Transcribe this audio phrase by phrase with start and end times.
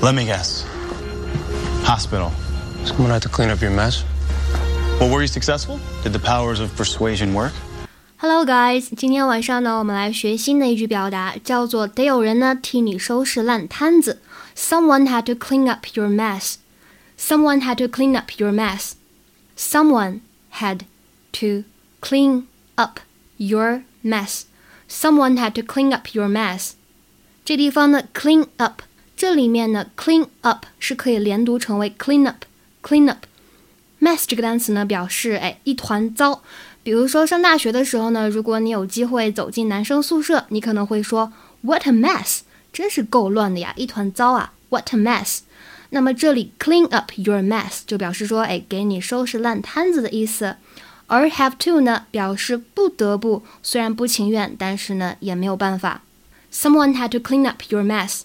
[0.00, 0.64] Let me guess.
[1.84, 2.30] Hospital.
[2.84, 4.04] Someone had to clean up your mess.
[5.00, 5.78] Well, were you successful?
[6.02, 7.52] Did the powers of persuasion work?
[8.18, 14.22] Hello guys，今天晚上呢，我们来学新的一句表达，叫做得有人呢替你收拾烂摊子。
[14.56, 16.54] Someone had to clean up your mess.
[17.18, 18.92] Someone had to clean up your mess.
[19.56, 20.20] Someone
[20.52, 20.86] had
[21.32, 21.64] to
[22.00, 22.44] clean
[22.76, 23.00] up
[23.36, 24.44] your mess.
[24.88, 26.72] Someone had to clean up your mess.
[27.44, 28.82] 这地方呢，clean up，
[29.21, 33.19] 这里面呢，clean up 是可以连读成为 clean up，clean up。
[34.01, 36.41] mess 这个单词呢，表示哎一团糟。
[36.81, 41.31] 比如说上大学的时候呢，如果你有机会走进男生宿舍，你可能会说
[41.61, 42.39] What a mess！
[42.73, 45.41] 真是够乱的呀，一团糟啊！What a mess！
[45.91, 50.55] 那么这里 clean up your mess 就表示说，哎，给你收拾烂摊子的意思。
[51.05, 56.01] 而 have to 呢，表示不得不，虽然不情愿，但是呢也没有办法。
[56.51, 58.21] Someone had to clean up your mess。